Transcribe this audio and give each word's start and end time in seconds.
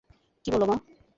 কী 0.45 0.49
বল 0.53 0.61
মা? 0.61 0.75